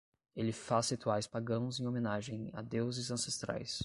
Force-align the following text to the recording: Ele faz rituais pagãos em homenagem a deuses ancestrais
Ele 0.35 0.51
faz 0.51 0.89
rituais 0.89 1.27
pagãos 1.27 1.79
em 1.79 1.85
homenagem 1.85 2.49
a 2.53 2.63
deuses 2.63 3.11
ancestrais 3.11 3.79